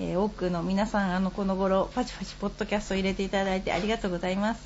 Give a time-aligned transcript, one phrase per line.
[0.00, 4.60] えー多くの皆さん、あの、この頃、パチパチポッドキャストを入れていただいてありがとうございます。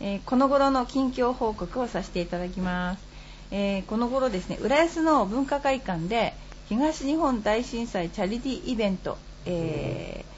[0.00, 3.04] えーこの頃の近況報告をさせていただきます。
[3.50, 6.34] えーこの頃ですね、浦安の文化会館で、
[6.68, 9.16] 東日本大震災チャリティーイベント、
[9.46, 10.35] えー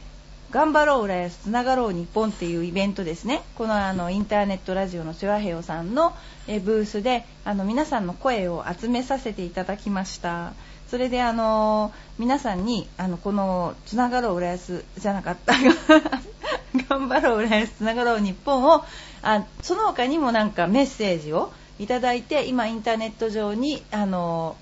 [0.50, 3.42] 頑張ろう浦安つながろう日本っていうイベントですね。
[3.56, 6.14] このあのインターネットラジオのチョアヘヨさんの
[6.46, 10.54] えブースであの皆さんの声を集めさせていただきました。
[10.90, 15.52] それであの皆さんにあのこのつながろう浦安じゃなかった。
[16.88, 18.84] 頑張ろう浦安つながろう日本を
[19.20, 24.56] あその他にもなんかメッセージをいただいて今インターネット上にあの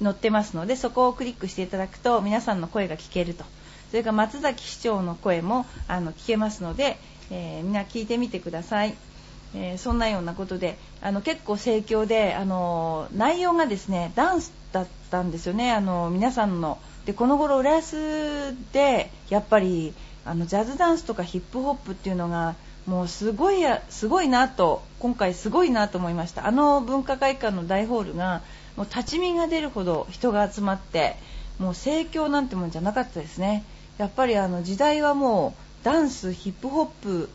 [0.00, 3.44] 載ってますのでそこをクリックしていただくと皆さんの声が聞けると。
[3.90, 6.98] それから松崎市長の声もあの聞けますので、
[7.30, 8.94] えーみんな聞いてみてください、
[9.54, 15.72] えーそんなようなことであの結構盛況であの内容がですねダンスだったんですよね。
[15.72, 16.78] あの皆さんの。
[17.06, 19.92] でこの頃浦安でやっぱり
[20.24, 22.54] あのジャズダンスとかヒップホップっていうのが
[22.86, 26.46] もうすごいすごいなと今回すごいなと思いました。
[26.46, 28.42] あの文化会館の大ホールが
[28.76, 31.16] もう立ち見が出るほど人が集まって
[31.58, 33.64] もう盛況なんてもんじゃなかったですね。
[33.98, 37.28] やっぱりあの時代はもうダンスヒップホップ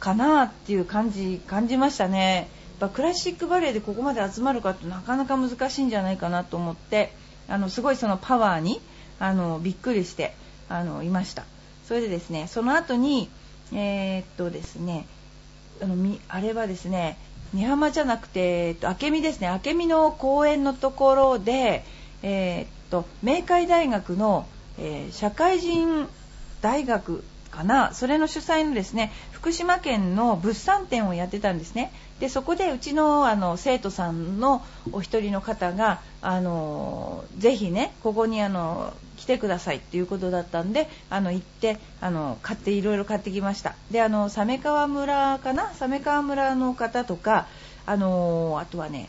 [0.00, 2.48] かなっていう感じ感じましたね。
[2.80, 7.12] やっぱクラシックバレエでここまで集まるかってなかなか難しいんじゃないかなと思って
[7.48, 8.80] あのすごいそのパワーに
[9.18, 10.34] あのびっくりして
[10.68, 11.44] あのいました。
[11.86, 13.28] それでですねその後に
[13.72, 15.06] えーっとですね
[15.80, 15.96] あの
[16.28, 17.16] あれはですね
[17.54, 19.48] 美浜じゃなくて、えっと、明美ですね。
[19.64, 21.84] 明美の公園のところで、
[22.22, 24.46] えーっと明海大学の、
[24.78, 26.08] えー社会人
[26.60, 27.92] 大学かな？
[27.92, 31.92] それの主催のですね福島県の物産展をやってたんですね。
[32.20, 43.74] でそこでうちのあの生徒さんのお一人の方があのぜひねここにあの来てくださいっていうことだったんであの行ってあの買っていろいろ買ってきました。
[43.90, 45.72] であの鮫川村かな？
[45.74, 47.46] 鮫川村の方とか
[47.86, 49.08] あのあとはね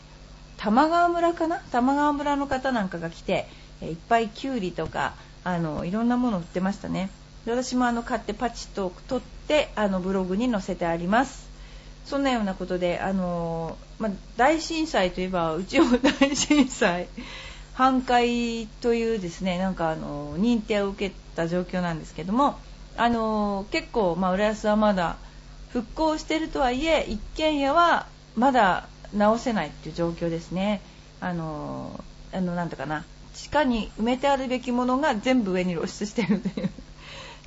[0.58, 1.60] 玉川村かな？
[1.72, 3.48] 玉川村の方なんかが来て
[3.82, 5.14] いっぱいきゅうりとか
[5.46, 7.08] あのいろんなもの売ってましたね。
[7.44, 11.48] で私もあの買ってパチッと取ってあのブログに載せてあります。
[12.04, 17.06] そんなようなことであの、まあ、大震災といえばうちも 大震災
[17.74, 22.58] 半壊というですねなんかあの認定を受けた状況なんですけども
[22.96, 25.16] あの結構、まあ、浦安はまだ
[25.70, 30.80] 復興しているとはいえ一軒家はまだ直せないっていう状況ですね。
[31.20, 32.00] あの
[32.32, 33.04] あのなんだかな。
[33.36, 36.70] 地下に埋めてあるべきものが全部上に露出しているという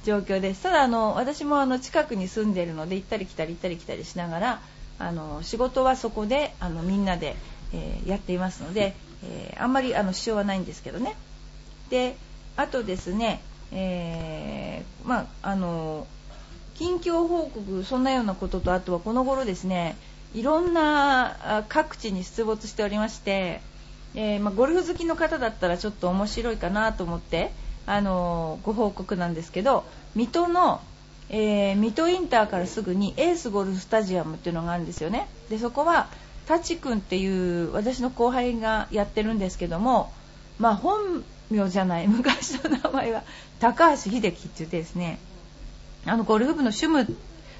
[0.05, 0.63] 状況です。
[0.63, 4.61] ただあの私もあの近くに住んでいるので行ったり来たり行ったり来たりしながら
[4.99, 7.35] あの仕事はそこであのみんなで、
[7.73, 11.15] えーやっていますので、えーあんまりあの支障はないんですけどね。
[11.89, 12.15] で
[12.55, 13.41] あとですね、
[13.71, 16.05] えーまああの
[16.75, 19.97] 近況報告そんなようなこととあとはこの頃ですね
[20.33, 23.61] いろんな各地に出没しておりまして、
[24.15, 27.51] えーまあゴルフ好きの方だったらちょっと面白いかなと思って
[27.85, 29.83] あのご報告なんですけど
[30.15, 30.81] 水戸の、
[31.29, 35.27] えー水戸インターからすぐにエースゴルフスタジアムっていうのがあるんですよね。
[35.49, 36.07] でそこは
[36.47, 40.11] タチ君っていう私の後輩がやってるんですけども
[40.57, 43.23] まあ本名じゃない 昔の名前は
[43.59, 45.19] 高橋秀樹って言ってですね
[46.05, 47.05] あのゴルフ部の主務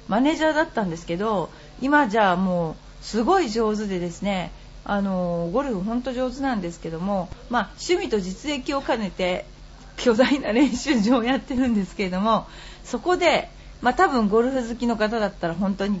[0.08, 1.50] マネージャーだったんですけど
[1.80, 4.50] 今じゃあもうすごい上手でですね
[4.84, 9.44] あのゴルフ本当上手なんですけども、まあ、趣味と実益を兼ねて
[9.96, 12.46] 巨大な練習場をやってるんですけれども
[12.84, 13.50] そこで、
[13.82, 16.00] まあ、多分ゴルフ好きの方だったら本当に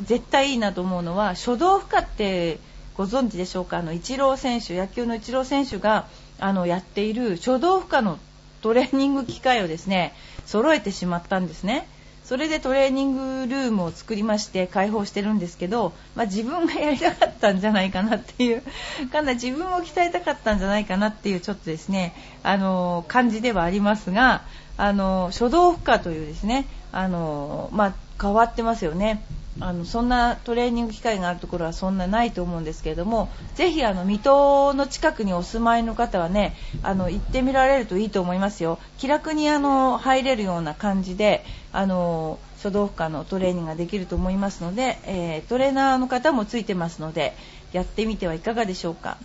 [0.00, 2.58] 絶対いいなと思うのは書道負荷って
[2.96, 3.78] ご存知でしょうか？
[3.78, 6.06] あのイチロー選手野球のイチロー選手が
[6.38, 8.18] あのやっている書道負荷の
[8.60, 10.14] トレーニング機械をですね
[10.46, 11.88] 揃えてしまったんですね。
[12.24, 18.62] それでトレーニングルームを作りまして開放してるんですけど、まあ、自分がやりたかったんじゃないかなっていう
[19.10, 24.42] かなり自分を鍛えたかったんじゃないかなっていうちょっとですねあの感じではありますが
[24.76, 29.22] あの初動負荷というですねあの、まあ、変わってますよね。
[29.60, 38.78] あのそんなトレーニング機会があるところはそんなないと思うんですけれどもぜひあの水戸の近くにお住まいの方はねあの行ってみられるといいと思いますよ。
[38.98, 47.34] 気楽にあの入れるような感じであの書道負荷のトレーニングができると思いますので、えー、トレーナーの方もついてますので
[47.72, 49.18] やってみてはいかがでしょうか。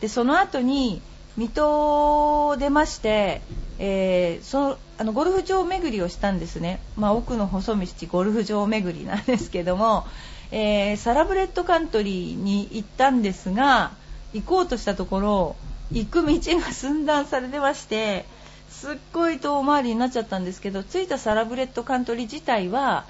[0.00, 1.02] でその後に
[1.36, 3.42] 水戸を出まして、
[3.78, 10.04] えー、そあのゴルフ場巡りをしたんですね、まあ、奥の細道ゴルフ場巡りなんですけども、
[10.50, 13.92] えー、サラブレッドカントリーに行ったんですが
[14.32, 15.56] 行こうとしたところ
[15.92, 18.26] 行く道が寸断されてまして
[18.68, 23.04] すっごい遠回りになっちゃったんですけど着いたサラブレッドカントリー自体は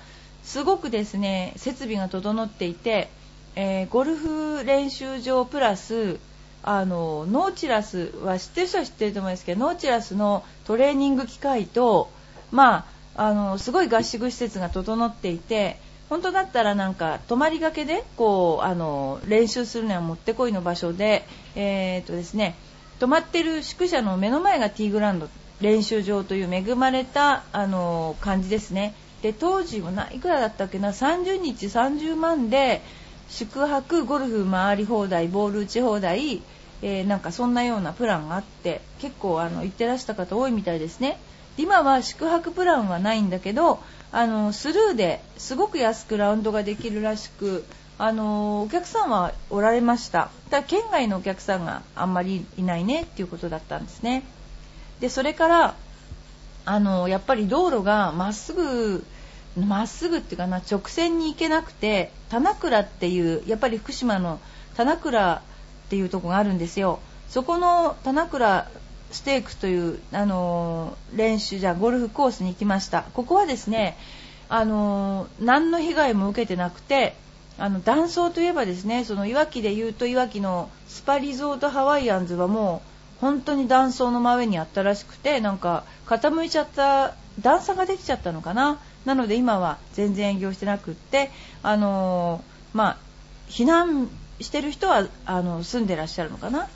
[0.45, 3.09] すごくですね設備が整っていて、
[3.57, 6.19] えー、ゴルフ練習場プラス
[6.63, 12.11] あのノーチラスは知ってる人は知ってると思うんですけどノーチラスのトレーニング機械と、
[12.51, 15.79] まあ、あのすごい合宿施設が整っていて
[16.09, 22.55] 本当だったらなんか泊まりがけでこうあの練習するにはもってこいの場所で、えーとですね、
[22.99, 25.29] 泊まってる宿舎の目の前がティーグラウンド
[25.61, 28.95] 練習場という恵まれたあの感じですね。
[29.23, 32.83] で当時はいくらだったっけな30日30万で
[33.29, 36.43] 宿泊ゴルフ回り放題ボール打ち放題、
[36.83, 41.19] えー、なんかそんなようなプランがあって結構あの行ってらした方多いみたいですね。
[41.57, 43.81] 今は宿泊プランはないんだけど
[44.13, 47.65] あのスルーですごく安くラウンドができるらしく
[47.99, 50.31] あのお客さんはおられました。
[50.51, 54.23] ただ県外のお客さんがあんまりいないねっていうことだったんですね。
[55.01, 55.75] でそれから
[56.65, 59.05] あのやっぱり道路がまっすぐ
[59.67, 64.41] まっすぐっていうかな直線に行けなくて棚倉っていうやっぱり福島の
[64.77, 65.43] 棚倉
[65.87, 67.01] っていうとこがあるんですよ。
[67.29, 68.69] そこの棚倉
[69.11, 73.05] ステークというあの練習じゃゴルフコースに行きました。
[73.15, 73.97] ここはですね
[74.49, 77.15] あの何の被害も受けてなくて
[77.59, 82.83] あの断層といえばですねそのいわきでいうといわきのスパリゾートハワイアンズはも
[83.17, 88.79] う本当に断層の真上にあったらしくてなんか傾いちゃった段差ができちゃったのかな。
[89.09, 91.31] なので今は全然営業してなくって、
[91.63, 92.45] あの
[92.75, 92.99] まあ、
[93.49, 96.69] 避難してる人はあの住んでらっしゃるのかな。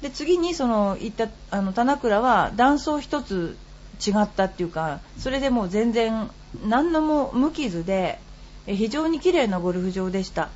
[0.00, 3.58] で次にその行ったあの棚倉は断層1つ
[4.00, 6.30] 違ったっていうかそれでもう全然
[6.66, 8.18] 何のも無傷で
[8.66, 10.48] 非常に綺麗なゴルフ場でした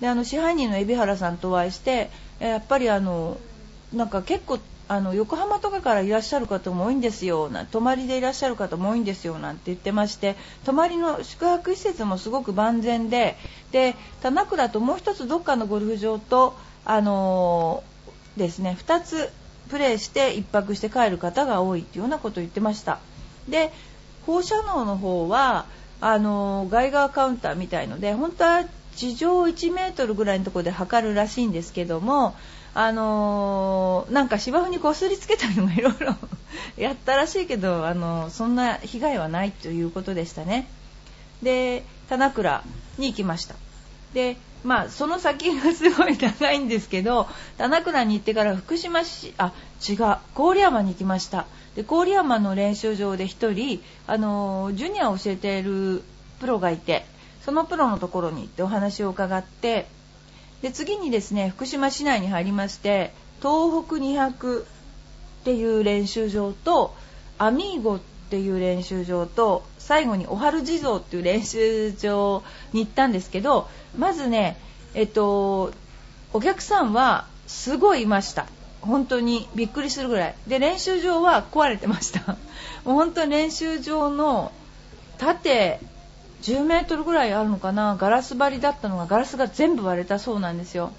[0.00, 2.10] であの支配人の海老原さんとお会いして
[2.40, 3.38] やっぱりあの
[3.92, 4.58] なんか結構
[4.90, 10.34] あの横浜とかからいらっしゃる方も多いんですよな泊まりでいらっしゃる方も多いんですよなんて言ってまして
[10.64, 13.36] 泊まりの宿泊施設もすごく万全で
[13.70, 19.30] で田中ともう1つどっかのゴルフ場とあのー、ですね2つ
[19.68, 22.98] プレーして1泊して帰る方が多いっていうようなことを言ってました。
[23.48, 23.70] で
[24.26, 25.66] 放射能の方は
[26.00, 28.64] あのー、外側カウンターみたいので本当は
[28.96, 32.34] 地上1メートルぐらいのところで測るらしいんですけども
[32.74, 36.14] あのー、なんか芝生にこすりつけたりもいろいろ
[36.76, 40.68] やったらしいけど、あのー、そんな被害はないということでしたね。
[41.42, 42.62] で、棚倉
[42.98, 43.54] に行きました。
[44.14, 47.26] で、まあ、その先がすごい長いんですけど、
[47.56, 49.52] 棚倉に行ってから福島市、あ、
[49.88, 51.46] 違う、郡山に行きました。
[51.74, 56.02] で、郡山の練習場で1人、あのー、ジュニアを教えている
[56.40, 57.06] プロがいて、
[57.44, 59.86] そのプロのところに行ってお話を伺って、
[60.62, 64.64] で次にですね福島市内に入りまして東北200っ
[65.44, 66.94] ていう練習場と
[67.38, 72.42] アミーゴっていう練習場と最後に小春地蔵っていう練習場
[72.72, 74.58] に行ったんですけどまずね
[74.94, 75.72] えっと
[76.32, 78.46] お客さんはすごいいました。
[78.82, 80.34] 本当にびっくりするぐらい。
[80.46, 82.36] で練習場は壊れてました。
[82.84, 84.52] もう本当に練習場の
[85.18, 85.80] 縦
[86.42, 87.96] 10メートルぐらいあるのかな？
[87.98, 90.92] ガラス張りだったのがガラスが全部割れたそうなんですよ。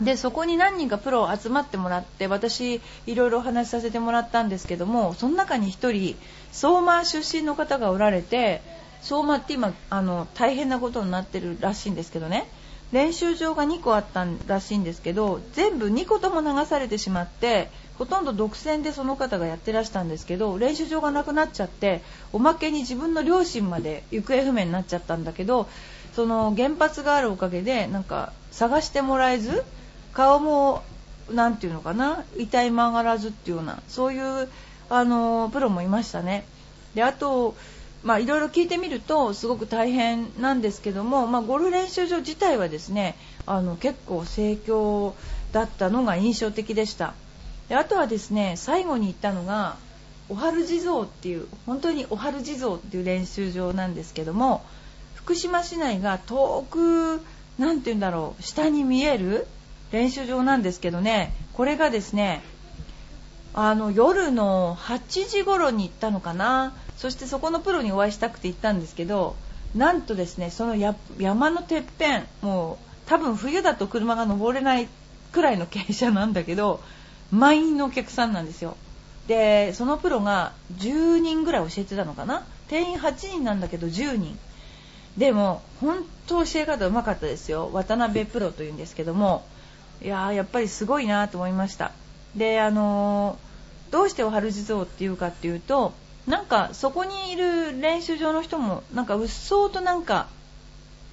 [0.00, 6.16] でそこに何人かプロ集まってもらって私いろいろお話しさせてもらったんですけどもその中に1人
[6.50, 8.62] 相馬出身の方がおられて
[9.02, 12.48] 相馬って今あの大変なことになってるらしいんですけどね。
[12.90, 17.70] 練習場が2個あったらしいんですけど全部2個とも流されてしまって
[18.02, 25.68] ほとんど独占でその方がやってらしたんですけど練習場がなくなっちゃっておまけに自分の両親まで行方不明になっちゃったんだけど
[26.12, 29.62] その原発があるおかげでなんか探してもらえず
[30.14, 30.82] 顔も
[31.30, 34.48] 何て言うのかな痛い曲がらずっていうようなそういう
[34.90, 36.44] あのプロもいましたね。
[36.96, 37.54] であと
[38.02, 43.14] まあ、いろいろ聞いてみるとすごく大変なんですけども、まあ、ゴルフ練習場自体はですね
[43.46, 45.12] あの結構盛況
[45.52, 47.14] だったのが印象的でした
[47.72, 49.78] であとはですね最後に行ったのが
[50.28, 54.62] 小春地蔵っていう本当に小春地蔵っていう練習場なんですけども
[55.14, 57.22] 福島市内が遠く
[57.58, 59.46] 何て言うんだろう下に見える
[59.90, 62.42] 練習場なんですけどねこれがですね
[63.54, 69.34] あの夜の8時頃に行ったのかなそしてそこのプロにお会いしたくて行ったんですけど
[69.74, 74.88] なんとですねその山のてっぺんもう多分冬だと車が登れない
[75.32, 76.82] くらいの傾斜なんだけど
[77.32, 78.76] 満員のお客さんなんですよ。
[79.26, 82.44] でそのプロが10人ぐらい教えてたのかな？
[82.68, 84.38] 定員8人なんだけど10人。
[85.16, 87.70] でも本当教え方うまかったですよ。
[87.72, 89.44] 渡辺プロというんですけども。
[90.02, 91.92] いやーやっぱりすごいなと思いました。
[92.34, 95.92] であのー、どうしてお春地蔵っていうかっていうと
[96.26, 100.28] なんかそこにいる練習場の人もなんかうっそうとなんか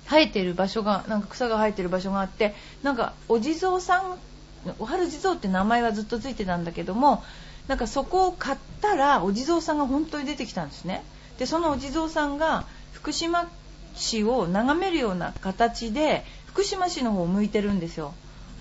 [0.07, 4.17] 生えてる場所がなんか草が生えてる場所があってなんかお地蔵さん
[4.80, 7.24] お春地蔵って名前はずっとついてたんだけども
[7.68, 11.04] なんかそこを買ったらお地蔵さんが本当に出てきたんですね。
[11.38, 13.50] でそのお地蔵さんが福島
[13.96, 18.13] 市を眺めるような形で福島市の方を向いてるんですよ。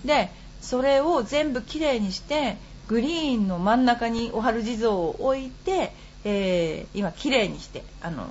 [0.05, 8.27] でそれを全部きれいにしてグリーンの真ん中にお春地蔵を置いて、えー、今きれいにしてあの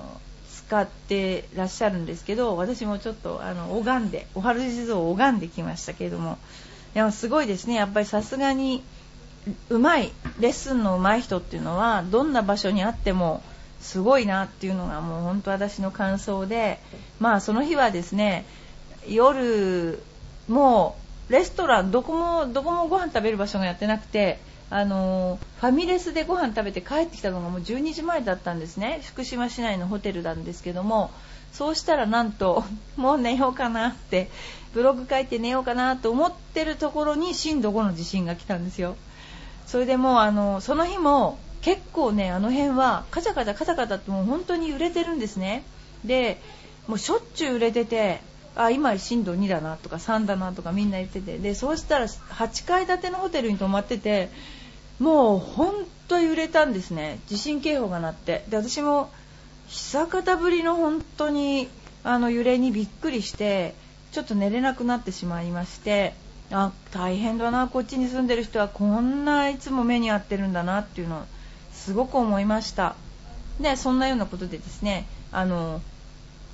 [0.47, 6.37] 使ってらっしゃるんですけど私もちょっとあの拝んでお春地蔵を拝んできましたけれども
[6.93, 7.75] でもすごいですね。
[7.75, 8.83] やっぱりさすがに
[9.69, 13.41] うまいレッスンの上手い人っていうのはどんな場所にあっても
[13.79, 16.79] すごいなっていうのがもう本当私の感想で
[17.19, 18.45] まあその日はですね
[19.07, 20.01] 夜
[20.47, 20.97] も
[21.29, 29.01] うレストランどこもどこもご飯食べる場所がやってなくてあのファミレスでご飯食べて帰ってきたのがもう12時前だったんですね。
[29.03, 31.11] 福島市内のホテルなんですけども
[31.53, 32.63] そうしたらなんと
[32.95, 34.29] もう寝ようかなって
[34.73, 38.95] ブログ書いて寝ようかなと思ってるところに震度5の地震が来たんですよ。
[39.65, 45.63] それでもうあのその日も結構ねあの辺はカチャカチャカチャカチャってもう本当に揺れてるんですね。
[46.05, 46.41] で
[46.87, 48.21] もうしょっちゅう揺れてて
[48.55, 51.37] あ今震度2だなとか3だなとかみんな言ってて。
[51.37, 54.29] でそうしたら8階建てのホテルに泊まってて
[54.99, 55.73] もう本
[56.07, 57.19] 当揺れたんですね。
[57.27, 58.45] 地震警報が鳴って。
[58.49, 59.09] で私も
[59.67, 61.67] 久方ぶりの本当に
[62.03, 63.75] あの揺れにびっくりして
[64.11, 66.13] ちょっと寝れなくなってしまいまして
[66.51, 71.25] あ大変だなこっちに住んでる人はこんないつも目に遭ってるんだなっていうのを
[71.73, 72.95] すごく思いました。
[73.59, 75.81] でそんなようなことでですねあの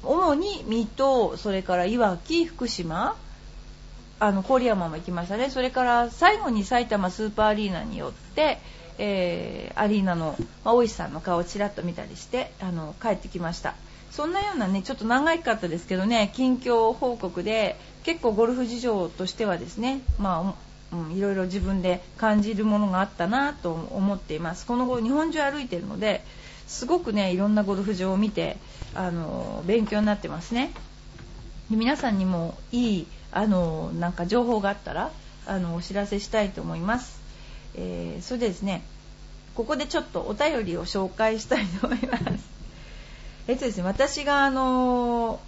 [0.04, 3.16] 主に水戸それからいわき福島
[4.20, 5.50] あの郡山も行きましたね。
[5.50, 8.60] それから最後に埼玉スーパーアリーナによって、
[8.98, 13.76] えー、アリーナの、まあ、大石さんの顔をちらっと見たりしてあの帰ってきました。
[14.16, 20.56] そんなようなねちょっと長かったですけどね近況報告で結構ゴルフ事情としてはですねま
[20.94, 24.66] あ、うん、いろいろ自分で感じるものがあったなと思っています。
[24.66, 26.24] この後日本中歩いてるので
[26.66, 28.56] すごくねいろんなゴルフ場を見て
[28.94, 30.72] あの勉強になってますね。
[31.70, 35.12] で皆さんにもいいあのなんか情報があったら
[35.46, 37.20] あのお知らせしたいと思います、
[37.76, 38.82] えー、それでですね
[39.56, 42.55] ここでちょっとお便りを紹介したいと思います。
[43.48, 45.40] えっとですね私があの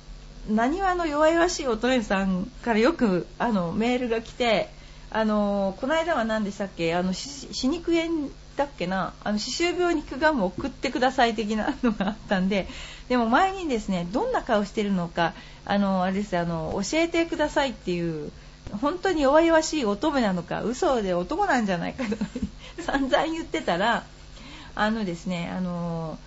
[0.50, 4.70] なにわの弱々しい乙女さんからよくあのメールが来て
[5.10, 12.68] あのこの間は何でしたっけあの歯肉炎だっけなあの歯周病に効くガムを送ってください的なのがあったんで
[13.08, 15.34] でも前にですねどんな顔してるのか
[15.66, 18.32] あのあれですあの教えてくださいっていう
[18.82, 22.16] 本当に弱々しい乙女なのか嘘で男なんじゃないかと
[22.84, 24.04] 散々言ってたら
[24.76, 26.18] あのですねあの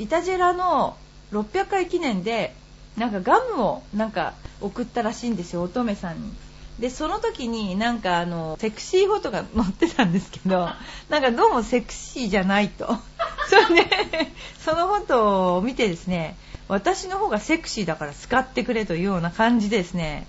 [0.00, 0.96] イタジェラの
[1.30, 2.54] 600回記念で
[2.96, 6.32] なんかガムをなんか送ったらしいんですよ乙女さんに。
[6.78, 10.70] でその時になんかあのセクシーフォトが載ってたんですけど
[11.10, 12.96] なんかどうもセクシーじゃないと。
[13.50, 14.32] それで
[14.64, 16.36] そのフォトを見てですね
[16.68, 20.26] 私の方がセクシーだから使ってくれというような感じでですね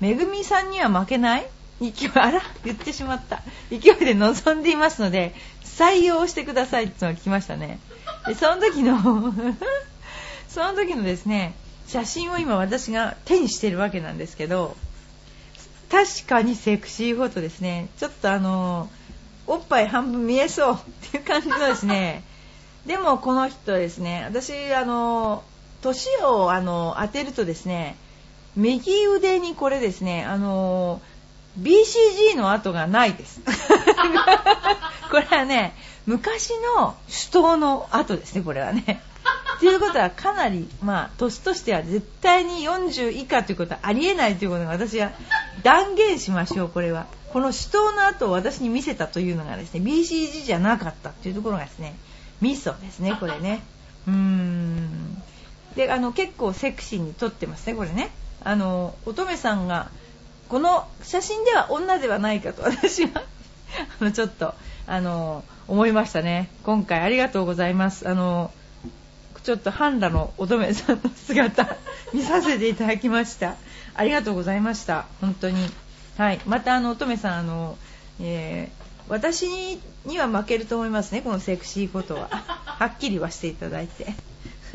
[0.00, 1.46] めぐみさんには負けない？
[1.80, 3.42] 勢いあら言ってしまった。
[3.70, 7.78] 勢いで臨んでいますので採用してくださいってのが聞きましたね
[8.26, 8.98] でその時の
[10.48, 11.54] その時のですね
[11.86, 14.76] 写真を今私が手にしてるわけなんですけど
[15.90, 17.88] 確かにセクシーフォトですね。
[17.98, 18.90] ちょっとあの
[19.46, 22.24] おっぱい半分見えそうっていう感じのですね。
[22.86, 25.42] でもこの人ですね私あの
[25.82, 27.96] 年をあの当てるとですね
[28.56, 31.00] 右腕にこれですねあの
[31.60, 33.40] BCG の跡がないです。
[35.10, 35.74] これはね
[36.06, 39.02] 昔の首都の跡ですねこれはね
[39.58, 45.12] ということはかなり、まあ、年としては絶対に40以下ということはありえないということが私は
[45.62, 47.06] 断言しましょう、これは。
[47.32, 51.96] この死闘の後を私に見せたというのがですね、BCG じゃなかったというところがですね、
[52.40, 53.62] ミソですね、これね。
[54.06, 55.22] うーん。
[55.74, 58.10] で、あの、結構セクシーに撮ってますね、これね。
[58.44, 59.90] あの、乙女さんが、
[60.48, 63.22] この写真では女ではないかと私は
[64.00, 64.54] あの、ちょっと、
[64.86, 66.48] あの、思いましたね。
[66.62, 68.08] 今回ありがとうございます。
[68.08, 68.52] あの、
[69.42, 71.76] ちょっと半裸の乙女さんの姿
[72.12, 73.54] 見させていただきました。
[73.94, 75.06] ありがとうございました。
[75.20, 75.70] 本当に。
[76.18, 76.40] はい。
[76.46, 77.78] またあの乙女さんあの、
[78.20, 81.20] えー、私には負けると思いますね。
[81.20, 82.28] このセクシーことは。
[82.64, 84.14] はっきりはしていただいて。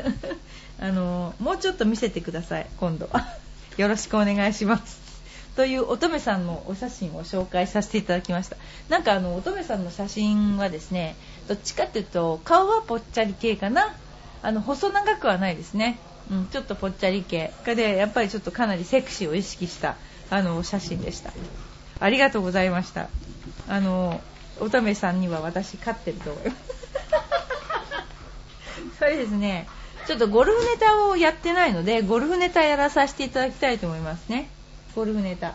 [0.79, 2.67] あのもうちょっと見せてください。
[2.79, 3.27] 今度は。
[3.75, 5.00] よろしくお願いします
[5.55, 8.55] という乙女さんのお写真を紹介させていただきました。
[8.89, 11.15] なんかあの乙女さんの写真はですね
[11.47, 13.95] どっちかっていうと顔はぽっちゃり系かな。
[14.43, 15.99] あの細長くはないですね、
[16.31, 17.51] うん、ちょっとぽっちゃり系。
[17.65, 19.97] でやっぱりちょっとかなりセクシーを意識した
[20.29, 21.31] あの写真でした。
[21.99, 23.09] ありがとうございました。
[23.67, 24.21] あの
[24.59, 26.57] 乙女さんには私勝ってると思います。
[28.99, 29.67] それですね
[30.07, 34.49] ちょっとゴルフネタをやってないのでゴルフネタやらさせていただきたいと思いますね。
[34.95, 35.53] ゴルフネタ。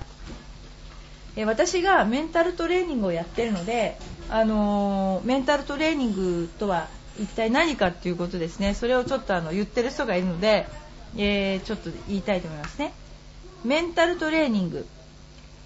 [1.37, 3.99] え私がメンタルトレーニングをやってるので、
[4.31, 6.89] あのー、メンタルトレーニングとは
[7.21, 8.75] 一体何かっていうことですね。
[8.75, 10.67] それをちょっとあの言ってる人がいるので、
[11.17, 12.93] えー、ちょっと言いたいと思いますね。
[13.65, 14.87] メンタルトレーニング、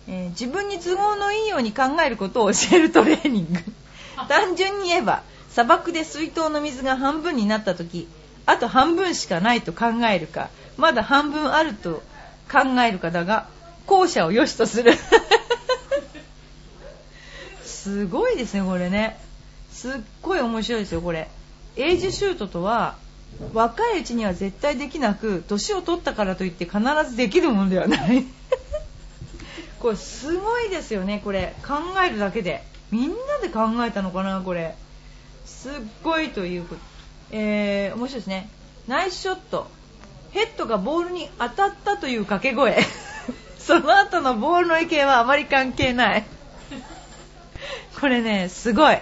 [0.08, 3.60] えー、自分に都合のいいように考えることを教えるトレーニング。
[4.28, 8.08] 単純に言えば砂漠で水筒の水が半分になった時
[8.46, 12.02] あと半分しかないと考えるかまだ半分あると
[12.50, 13.48] 考えるかだが
[13.86, 14.92] 後者を良しとする。
[17.64, 19.18] すごいですねこれね。
[19.72, 21.28] すっごい面白いですよこれ。
[21.76, 22.96] エイジシュートとは
[23.54, 28.24] 若いうちには絶対できなく年を取ったからといって必ずできるものではない。
[29.80, 31.54] これすごいですよねこれ。
[31.66, 32.64] 考えるだけで。
[32.90, 34.74] みんなで考えたのかなこれ。
[35.46, 35.72] すっ
[36.02, 36.76] ごいというこ
[37.32, 38.50] えー、面白いですね。
[38.88, 39.68] ナイスショット。
[40.32, 42.78] ヘッドがボールに当たったという掛け声。
[43.70, 46.24] その後のボールの池はあまり関係ない。
[48.00, 48.98] これねすごい。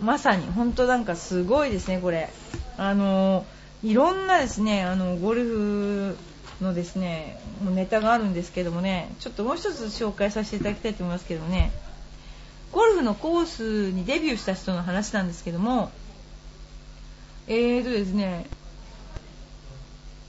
[0.00, 0.46] まさに。
[0.46, 2.30] 本当なんかすごいですねこれ。
[2.78, 3.44] あの
[3.82, 6.16] いろんなですねあのゴルフ
[6.60, 11.72] のですねネタがあるんですけどもねちょっともう一つ紹介させていただきたいと思いますけどね。
[12.70, 15.90] ゴルフのコースにデビューした人の話なんですけども
[17.48, 18.46] えーとですね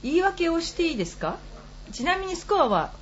[0.02, 1.36] 言い訳をしていいですか？
[1.92, 2.92] ちなみにスコアは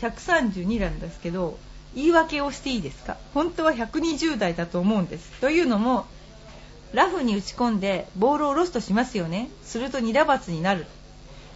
[0.00, 1.58] 132なんですけど
[1.94, 3.16] 言い訳をしていいですか？
[3.34, 5.30] 本当は120台だと思うんです。
[5.40, 6.06] というのも
[6.92, 9.48] ラフに打ち込んでボールをロストしますよね。
[9.62, 10.86] すると2打罰になる。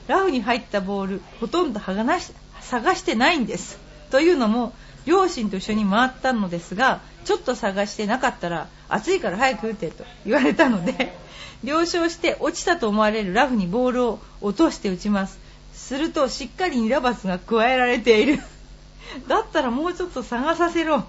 [0.08, 3.78] ラフに入ったボールほとんど探し探してないんです。
[4.10, 4.72] というのも
[5.04, 11.16] 両親と一緒に回ったのですがちょっと探してなかったら暑いから早く打てと言われたので
[11.64, 15.45] 了承して落ちたと思われるラフにボールを落として打ちます。
[15.86, 18.40] するとしっかり2打罰が加えられている。
[19.28, 21.04] だったらもうちょっと探させろ。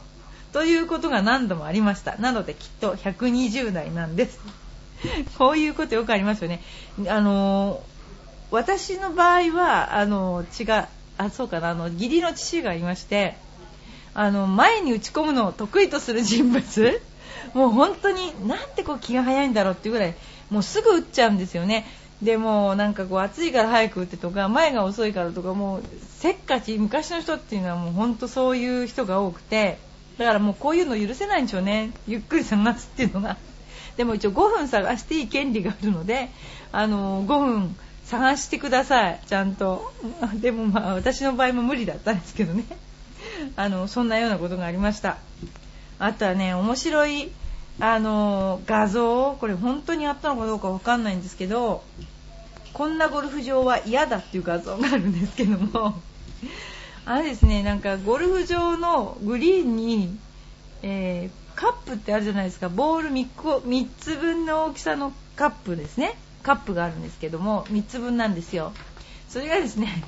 [0.53, 2.15] ということが何度もありました。
[2.17, 4.39] なのできっと120代なんです。
[5.39, 6.61] こういうことよくありますよね。
[7.07, 7.81] あの
[8.51, 10.85] 私の場合はあの違う
[11.17, 11.71] あそうかな。
[11.71, 13.35] あの義理の父がいまして
[14.13, 17.01] あの前に打ち込むのを得意とする人物。
[17.55, 20.13] もう本当になんてこう気が早いんだろうっていうぐらい
[20.51, 21.87] もうすぐ打っちゃうんですよね。
[22.21, 25.83] でもなんかこう暑いから早く打ってとか前が遅いからとかもう
[26.17, 29.77] せっかち昔の人っていうのはもう本当そういう人が多くて
[30.17, 31.91] だからもうこういうの許せないんでしょうね。
[32.07, 33.37] ゆっくり探すっていうのが。
[33.97, 36.29] でも一応5分探していい権利があるので
[36.71, 37.75] あの5分
[38.05, 39.19] 探してください。
[39.27, 39.93] ちゃんと。
[40.35, 42.63] でもまあ私の場合も無理だったんですけどね。
[43.55, 45.17] あのそんなようなことがありました。
[45.99, 47.31] あとはね面白い
[47.79, 51.83] あの画像これ本当にあったのかどうかわかんないんですけど
[52.73, 56.01] こんなゴルフ場は嫌だっていう画像があるんですけども
[57.05, 60.17] あれですねなんかゴルフ場のグリーンに、
[60.81, 62.69] えー、カップってあるじゃないですか。
[62.69, 66.15] ボール 3, 個3つ分の大きさのカップですね。
[66.43, 68.73] カップがあるんですけども3つ分なんですよ。
[69.27, 70.03] それがですね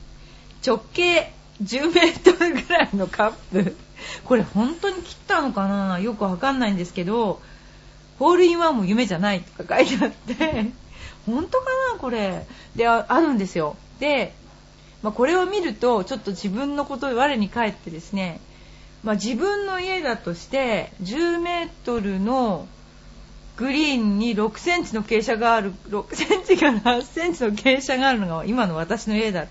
[0.64, 3.76] 直径10メートルぐらいのカップ。
[4.24, 5.98] これ本当に切ったのかな？
[6.00, 7.40] よくわかんないんですけど
[8.18, 10.66] ホールインワンも夢じゃないとか書いてあって
[11.26, 11.98] 本当かな？
[11.98, 12.46] これ。
[12.76, 13.76] であるんですよ。
[14.00, 14.34] で、
[15.02, 18.40] まあ、これを見るとちょっと自分のことを我に返ってですね、
[19.02, 22.66] まあ、自分の家だとして10メートルの
[23.56, 29.46] グリーンに6センチの傾斜がある6センチから8センチの傾斜があるのが今の私の家だっ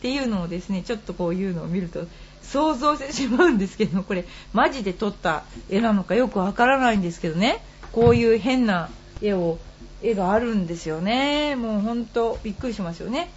[0.00, 2.06] ていうのをですねちょっとこういうのを見ると
[2.52, 7.64] 想像してしまうんですけどこれマジで撮った絵なのかよくわからないんですけどね。
[7.92, 8.90] こういう変な
[9.22, 9.58] 絵を
[10.02, 11.56] 絵があるんですよね。
[11.56, 13.30] もうほんとびっくりしますよね。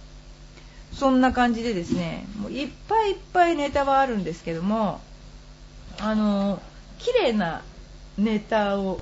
[0.92, 5.00] そんな感じでですねもういっぱいいっぱいネタはあるんですけども
[5.98, 6.60] あの
[6.98, 7.62] 綺麗な
[8.18, 9.00] ネタを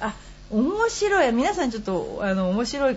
[0.00, 0.14] あ
[0.50, 1.32] 面白い。
[1.32, 2.96] 皆さんちょっとあの面白い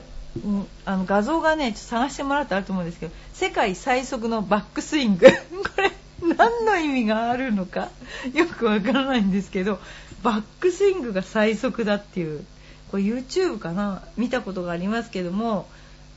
[0.86, 5.28] あの画像がねちょっと探してもらったらあると思うんですけど世界最速のバックスイング。
[5.76, 5.92] これ
[6.38, 7.90] 何の意味があるのか
[8.34, 9.80] よくわからないんですけど
[10.24, 12.46] バックスイングが最速だっていう
[12.92, 14.04] これ YouTube かな？
[14.18, 15.68] 見たことがありますけども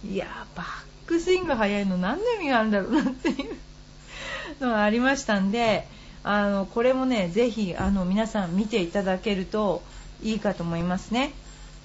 [0.04, 0.66] いやバッ
[1.06, 3.56] クスイング速いの何の意味があるんだろうなっていう
[4.60, 5.86] のがありましたんで
[6.24, 9.82] あのこれもねぜひあの皆さん見ていただけると
[10.22, 11.32] いいかと思いますね。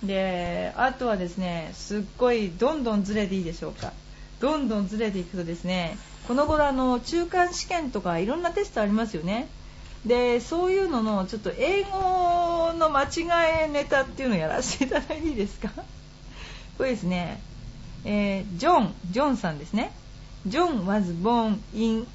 [0.04, 3.94] であとはですねすっごいどんどんずれていいでしょうか。
[4.42, 9.48] どんどんずれていくとですねこの頃あの中間試験とかいろんなテストありますよね。
[10.06, 15.70] でそういうののちょっと英語の間違えネタっていうのをやらせていただいていいですか？
[16.78, 17.42] これですね、
[18.06, 19.92] えー、ジョンジョンさんですね。
[20.46, 22.06] ジョン was born in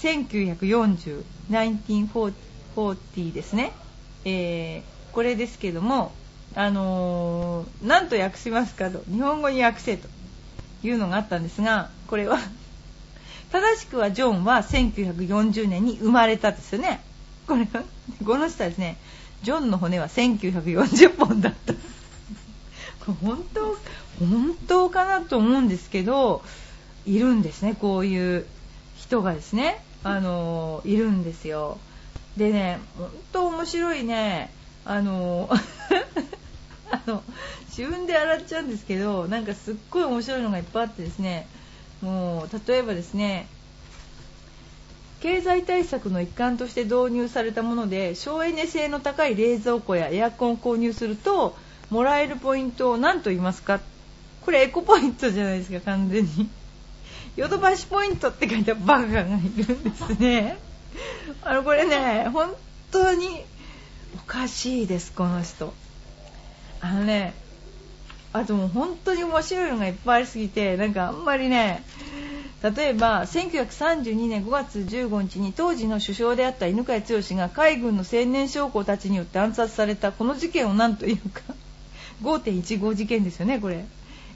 [0.00, 3.72] 1940 1940ですね、
[4.24, 6.12] えー、これですけども
[6.54, 10.08] あのー、何と訳しますかと日本語に訳せと
[10.82, 12.38] いうのがあったんですがこれは
[13.54, 17.00] 正しくはジョンは1940年に生まれたですよね。
[17.46, 17.68] これ
[18.26, 18.96] この人はですね
[19.44, 21.72] ジョンの骨は1940本だった。
[21.72, 21.78] こ
[23.08, 23.78] れ本当
[24.18, 26.42] 本当かなと思うんですけど
[27.06, 27.76] いるんですね。
[27.80, 28.44] こういう
[28.96, 31.78] 人がですねあのいるんですよ。
[32.36, 34.50] でね本当面白いね
[34.84, 35.48] あの
[36.90, 37.22] あの
[37.68, 41.46] 自分で洗っちゃうんですけどなんかすっごい面白いのがいっぱいあってですね
[42.04, 43.46] もう例えばですね
[45.20, 51.56] 経済対策の一環として導入されたもので省エネ性の高い冷蔵庫やエアコンを購入すると
[51.88, 53.80] もらえるポイントを何と言いますか？
[54.44, 56.48] これエコポイントじゃないですか完全に。
[57.36, 60.58] ヨドバシポイントって書いたバカがいるんですね。
[61.42, 62.54] あのこれね本
[62.90, 63.42] 当に
[64.16, 65.72] おかしいですこの人。
[66.80, 67.32] あのね
[68.34, 71.84] あともう本当に面白いのがいっぱいありすぎてなんかあんまりね
[72.64, 81.42] 例えば1932年5月15日に当時の首相であった犬飼剛が海軍の青年将校たちによって暗殺されたこの事件を何というか
[82.24, 83.84] 5.15事件ですよねこれ。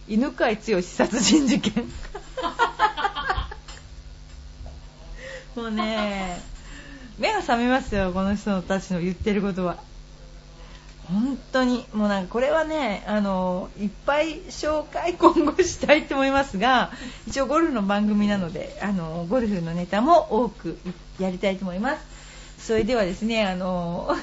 [0.07, 1.85] 犬飼剛殺人事件。
[5.57, 6.41] もうね
[7.19, 9.88] 目が覚めますよこの人たちの言ってることは
[11.11, 16.91] 本当にもうなんかこれはねあのいっぱい紹介今後したいと思いますが
[17.27, 20.79] 一応ゴルフの番組なのであのゴルフのネタも多く
[21.19, 22.19] やりたいと思います。
[22.59, 24.15] それではですねあの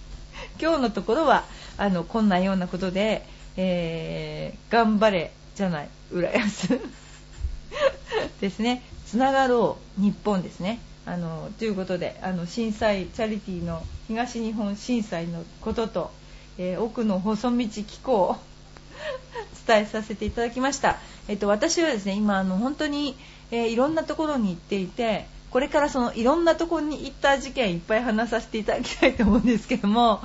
[0.60, 1.44] 今日のところは
[1.76, 3.26] あのこんなようなことで、
[3.56, 6.80] えー、頑張れじゃない浦安。
[8.40, 8.82] ですね。
[9.06, 10.78] つながろう日本ですね。
[11.04, 16.10] あのということであの震災チャリティーの東日本震災のことと
[16.62, 18.36] えー、奥の細道機構
[19.66, 23.16] 伝えさせていただきました、えっと、私はですね今あの本当に、
[23.50, 30.20] えー、いろんなところに行っていてこれからそのいろんなところに行った事件いっぱい話させていただきたいと思うんですけども、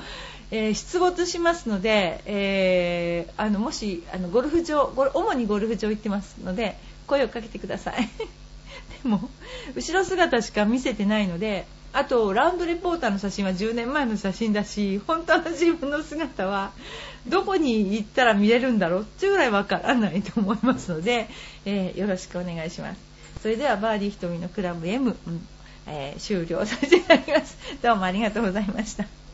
[0.52, 8.10] えー、出没しますので、え、あのもしあのゴルフ場主にゴルフ場行ってますので声をかけてください。
[9.04, 9.30] でも
[9.74, 11.66] 後ろ姿しか見せてないので
[11.98, 16.74] あとラウンドレポーターの写真は10年前の写真だし本当の自分の姿は
[17.26, 21.30] どこに行ったら見れるんだろうっていうぐらいわからないと思いますので、
[21.64, 23.00] えー、よろしくお願いします。
[23.42, 25.48] それではバーディー瞳のクラブ M、うん
[25.88, 27.58] えー、終了させていただきます。
[27.82, 29.25] どうもありがとうございました。